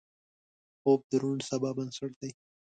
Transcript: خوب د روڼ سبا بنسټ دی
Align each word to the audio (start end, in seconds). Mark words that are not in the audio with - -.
خوب 0.79 0.99
د 1.09 1.11
روڼ 1.21 1.37
سبا 1.49 1.69
بنسټ 1.77 2.11
دی 2.21 2.31